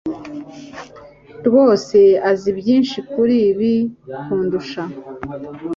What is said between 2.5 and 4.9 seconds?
byinshi kuri ibi kundusha.